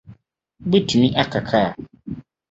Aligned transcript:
Wubetumi 0.61 1.07
aka 1.23 1.39
kar? 1.49 1.71